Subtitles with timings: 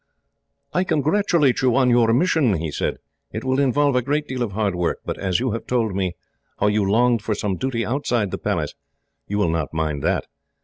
[0.73, 2.97] "I congratulate you on your mission," he said.
[3.31, 6.15] "It will involve a great deal of hard work, but as you have told me
[6.59, 8.73] how you longed for some duty outside the Palace,
[9.27, 10.25] you will not mind that.